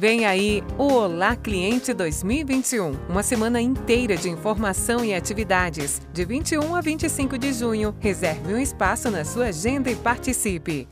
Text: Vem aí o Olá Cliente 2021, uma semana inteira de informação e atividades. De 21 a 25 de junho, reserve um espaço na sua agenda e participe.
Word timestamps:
Vem 0.00 0.24
aí 0.24 0.62
o 0.78 0.84
Olá 0.94 1.36
Cliente 1.36 1.92
2021, 1.92 2.92
uma 3.06 3.22
semana 3.22 3.60
inteira 3.60 4.16
de 4.16 4.30
informação 4.30 5.04
e 5.04 5.14
atividades. 5.14 6.00
De 6.10 6.24
21 6.24 6.74
a 6.74 6.80
25 6.80 7.36
de 7.36 7.52
junho, 7.52 7.94
reserve 8.00 8.54
um 8.54 8.58
espaço 8.58 9.10
na 9.10 9.26
sua 9.26 9.48
agenda 9.48 9.90
e 9.90 9.96
participe. 9.96 10.88